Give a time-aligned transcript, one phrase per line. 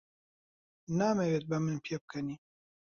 [0.99, 2.37] نامەوێت بە من پێبکەنی.